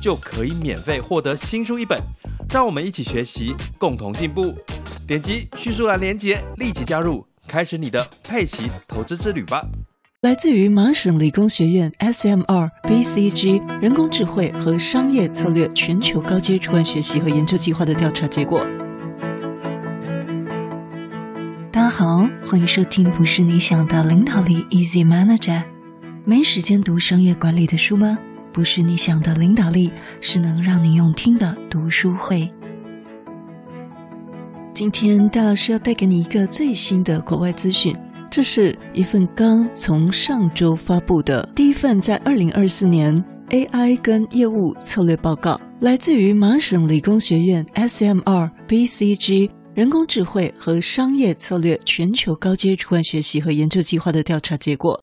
[0.00, 1.98] 就可以免费获得新书一本。
[2.50, 4.54] 让我们一起学习，共同进步。
[5.06, 9.62] 点击叙述栏连接，立即加入，开始你的佩奇投资之旅吧。
[10.22, 18.66] 来自于麻省理工学院 SMR BCG 人工智慧和商业策略全球高阶主管学习和研究计划的调查结果。
[21.70, 25.62] 大家好，欢迎收听不是你想的领导力 Easy Manager。
[26.24, 28.18] 没时间读商业管理的书吗？
[28.58, 32.52] 不是你想的领导力，是能让你用听的读书会。
[34.74, 37.94] 今天戴老师要带给你一个最新的国外资讯，
[38.28, 55.00] 这是一份刚从上周发布的第一份在二零二四年 AI 跟业务策略报告，来自于麻省理工学院 SMR BCG 人工智慧和商业策略全球高阶主管学习和研究计划的调查结果。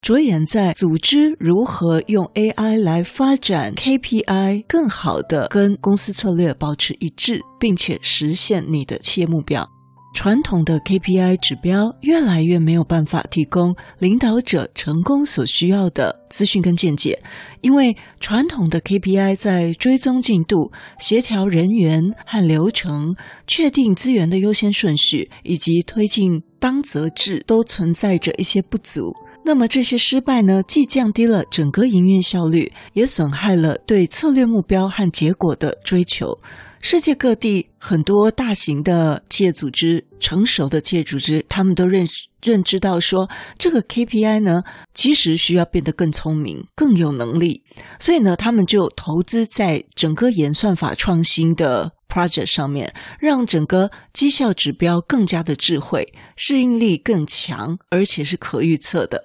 [0.00, 9.68] 着眼在组织如何用 AI 来发展 KPI，更好的跟公司策略保持一致，并且实现你的企业目标。
[10.14, 17.18] 传统的 KPI 指标越来越没有办法提供领导者成功所需要的资讯跟见解，
[17.60, 23.14] 因为传统的 KPI 在追踪进度、协调人员和流程、
[23.46, 29.12] 确定资源的优先顺序以及推进当责制都存在着一些不足。
[29.48, 36.38] 那么这些失败呢，既降低了整个营运效率，也损害了对策略目标和结果的追求。
[36.82, 42.28] 世界各地很多大型的企业组织、成熟的企业组织，他们都认识。
[42.40, 43.28] 认知到说，
[43.58, 44.62] 这个 KPI 呢，
[44.94, 47.64] 其实需要变得更聪明、更有能力，
[47.98, 59.24] 所以呢，他们就投资在整个演算法创新的 project 上面，让整个绩效指标更加的智慧，适应力更强，而且是可预测的。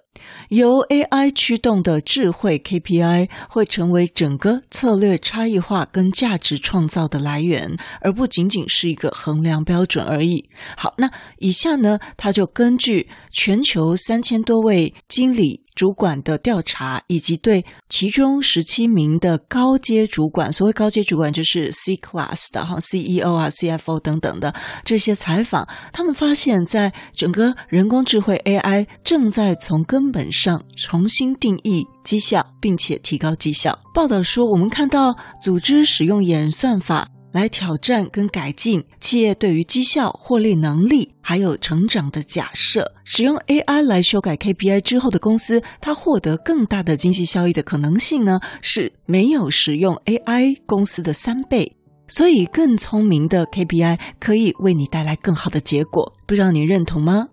[0.49, 10.47] 由 AI 驱动的智慧 KPI 会成为整个策略差异化跟价值创造的来源，而不仅仅是一个衡量标准而已。
[10.77, 11.09] 好，那
[11.39, 13.09] 以下呢，他就根据。
[13.35, 24.53] 全球三千多位经理主管的调查，以及对其中十七名的高阶主管，所谓高阶主管就是 C class 的哈，CEO 啊、CFO 等等的
[24.85, 33.79] 这些采访，他们发现，在整个人工智慧 AI 正在从根根本上重新定义绩效，并且提高绩效。
[33.93, 37.07] 报道说，我们看到组织使用演算法。
[37.31, 42.85] 来挑战跟改进企业对于绩效、获利能力还有成长的假设。
[43.05, 51.75] 使用 AI 来修改 KPI 之后的公司，它获得更大的经济效益的可能性呢，是没有使用 AI 公司的三倍。
[52.07, 56.13] 所以，更聪明的 KPI 可以为你带来更好的结果。
[56.27, 57.29] 不知道你认同吗？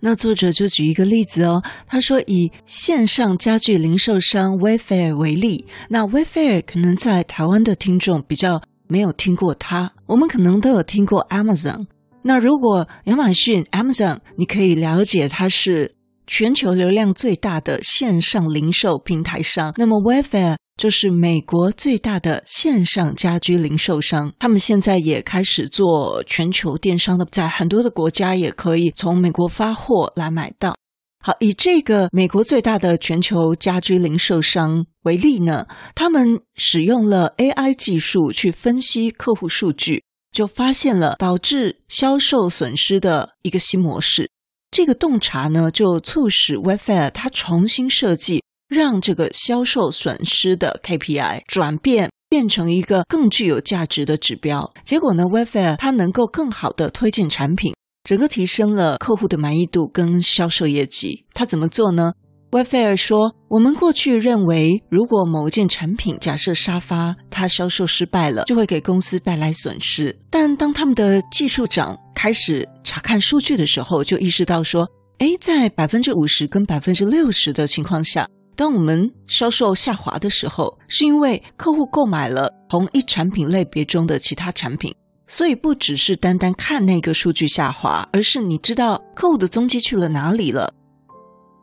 [0.00, 11.86] 那作者就举一个例子哦，他说以线上家具零售商 Wayfair 为例，那 Wayfair 可能在台湾的听众比较没有听过它，我们可能都有听过 Amazon。
[12.22, 15.94] 那如果亚马逊 Amazon，你可以了解它是
[16.26, 20.56] 全球流量最大的线上零售平台商，那么 Wayfair。
[20.80, 30.74] 就是美国最大的线上家居零售商，他们现在也开始做全球电商的，在很多的国家也可以从美国发货来买到。
[31.22, 40.02] 好，以这个美国最大的全球家居零售商为例呢，他们使用了 AI 技术去分析客户数据，
[40.32, 44.30] 就发现了导致销售损失的一个新模式。
[44.70, 48.42] 这个洞察呢，就促使 Wayfair 它重新设计。
[48.70, 57.74] 让这个销售损失的 KPI 转变变成一个更具有价值的指标，结果呢，Wayfair 它能够更好的推荐产品，
[58.04, 61.26] 整个提升了客户的满意度跟销售业绩。
[61.34, 62.12] 它怎么做呢
[62.52, 70.16] ？Wayfair 说，我们过去认为，如果某件产品，假设沙发，它销售失败了，就会给公司带来损失。
[70.30, 78.24] 但当他们的技术长开始查看数据的时候，就意识到说，诶，在百分之五十跟百分之六十的情况下。
[78.60, 84.94] 当我们销售下滑的时候，是因为客户购买了同一产品类别中的其他产品，
[85.26, 90.70] 所以不只是单单看那个数据下滑，而是你知道客户的踪迹去了哪里了。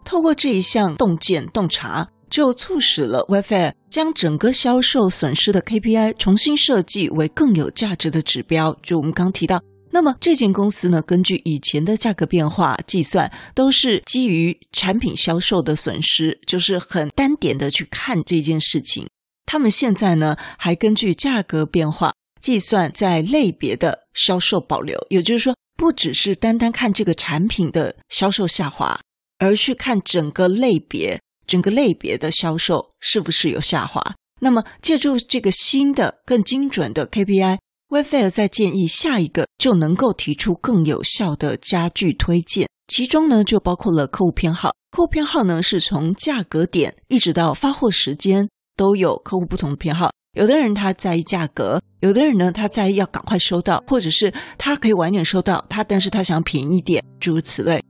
[0.03, 8.75] 透过这一项洞见洞察，就促使了 WiFi 将整个销售损失的 KPI 重新设计为更有价值的指标。
[8.81, 9.61] 就我们刚提到，
[9.91, 19.07] 那么这间公司呢，根据以前的价格变化计算，都是基于产品销售的损失，就是很单点的去看这件事情。
[19.45, 28.99] 他们现在呢，还根据价格变化计算在类别的销售保留，也就是说，不只是单单看这个产品的销售下滑，
[29.39, 31.19] 而去看整个类别。
[31.47, 34.03] 整个类别的销售是不是有下滑？
[34.41, 37.57] 那么借助这个新的、更精准的 KPI
[37.89, 44.71] Wayfair 在建议下一个就能够提出更有效的家具推荐，其中呢就包括了客户偏好。
[44.91, 50.11] 客户偏好呢是从价格点一直到发货时间都有客户不同的偏好。
[50.33, 57.81] 有的人他在意价格，有的人呢他在意要赶快收到，或者是他可以晚点收到，他但是他想要便宜一点，诸如此类。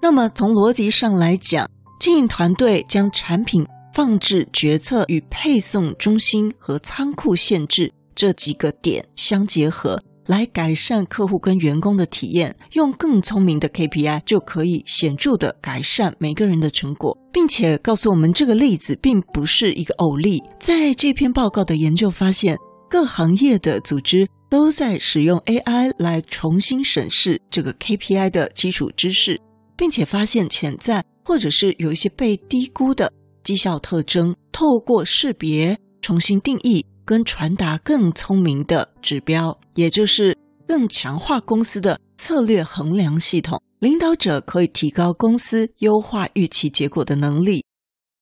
[0.00, 1.68] 那么从逻辑上来讲，
[2.00, 3.62] 经营团队将产品
[3.92, 12.56] 放置决策与配送中心和仓库限制这几个点相结合，来改善客户跟员工的体验。
[12.72, 20.42] 用更聪明的 KPI 就可以显著地改善每个人的成果，并且告诉我们这个例子并不是一个偶例。
[20.58, 22.56] 在这篇报告的研究发现，
[22.88, 29.40] 各行业的组织都在使用 AI 来重新审视这个 KPI 的基础知识，
[29.76, 31.04] 并且发现潜在。
[31.26, 33.10] 或者是有一些被低估的
[33.42, 40.36] 绩效特征，透过识别重新定义跟传达更聪明的指标，也就是
[40.66, 43.60] 更强化公司的策略衡量系统。
[43.80, 47.64] 领导者可以提高公司优化预期结果的能力，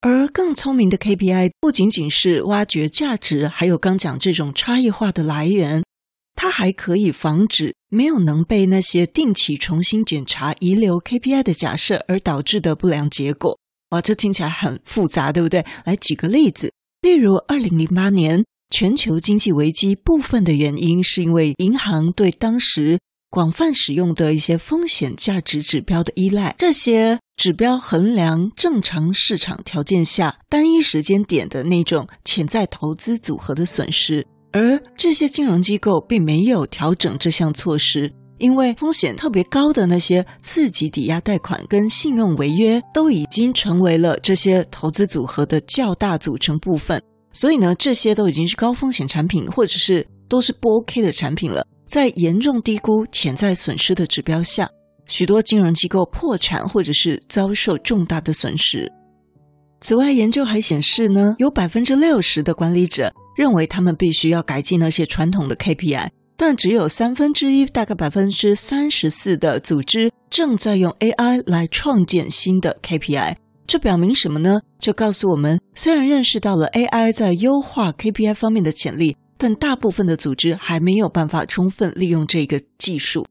[0.01, 5.85] 而更聪明的 KPI 不仅仅是挖掘价值，还有刚讲这种差异化的来源。
[6.35, 13.57] 它还可以防止没有能被那些定期重新检查遗留 KPI 的假设而导致的不良结果。
[13.91, 15.65] 哇，这听起来很复杂，对不对？
[15.85, 22.99] 来举个例子，例如二零零八年全球经济危机，部分的原因是因为银行对当时
[23.29, 26.55] 广泛使用的一些风险价值指标的依赖。
[26.57, 34.27] 这些指标衡量正常市场条件下单一时间点的那种潜在投资组合的损失。
[34.53, 47.03] 而这些金融机构并没有调整这项措施，因为风险特别高的那些次级抵押贷款跟信用违约都已经成为了这些投资组合的较大组成部分。
[47.33, 51.67] 所以呢，这些都已经是高风险产品，或者是都是不 OK 的产品了。
[51.87, 54.69] 在严重低估潜在损失的指标下，
[55.07, 58.91] 许多金融机构破产或者是遭受重大的损失。
[59.81, 63.13] 此外，研究还显示呢，有百分之六十的管理者。
[63.35, 73.35] 认为他们必须要改进那些传统的 KPI，但只有三分之一，大概百分之三十四的组织正在用 AI 来创建新的 KPI。
[73.67, 74.61] 这表明什么呢？
[74.79, 83.27] 这告诉我们，虽然认识到了 AI 在优化 KPI 方面的潜力，但大部分的组织还没有办法充分利用这个技术。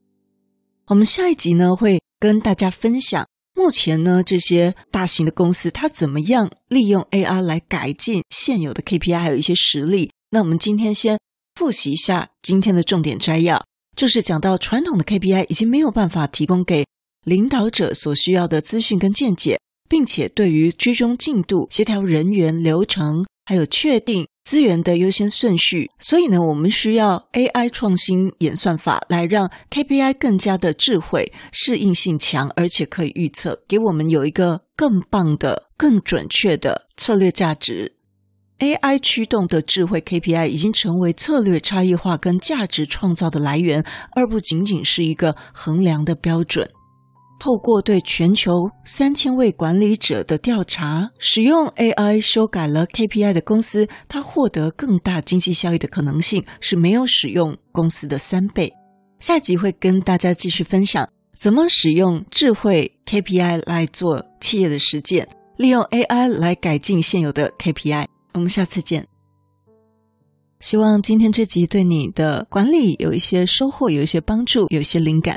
[0.86, 3.26] 我们下一集呢，会跟大家分享。
[3.54, 10.10] 目前呢，这些大型的公司它怎么样利用 AI 来改进现有的 KPI，还有一些实例。
[10.30, 11.18] 那我们今天先
[11.54, 13.62] 复习一下今天的重点摘要，
[13.94, 16.86] 就是讲到传统的 KPI 已经没有办法提供给
[17.24, 19.60] 领导者所需要的资讯跟见解，
[19.92, 24.26] 并且对于追踪进度、协调人员流程，还有确定。
[24.42, 37.94] 资源的优先顺序，所以呢，我们需要 AI 创新演算法来让 KPI 更加的智慧、适应性强，而且可以预测，给我们有一个更棒的、更准确的策略价值。
[38.58, 43.84] AI 驱动的智慧 KPI 已经成为策略差异化跟价值创造的来源，
[44.16, 46.68] 而不仅仅是一个衡量的标准。
[47.42, 58.72] 透过对全球三千位管理者的调查，使用 AI 修改了 KPI 的公司，它获得更大经济效益的可能性是没有使用公司的三倍。
[59.18, 61.04] 下集会跟大家继续分享
[61.36, 68.06] 怎么使用智慧 KPI 来做企业的实践，利用 AI 来改进现有的 KPI。
[68.34, 69.04] 我们下次见。
[70.60, 75.36] 希望今天这集对你的管理有一些收获，有一些帮助，有一些灵感。